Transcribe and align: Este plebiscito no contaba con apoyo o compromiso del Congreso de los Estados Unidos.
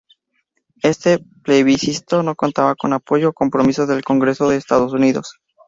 Este 0.81 1.19
plebiscito 1.43 2.23
no 2.23 2.33
contaba 2.33 2.73
con 2.73 2.91
apoyo 2.91 3.29
o 3.29 3.33
compromiso 3.33 3.85
del 3.85 4.03
Congreso 4.03 4.45
de 4.49 4.55
los 4.55 4.63
Estados 4.63 4.93
Unidos. 4.93 5.37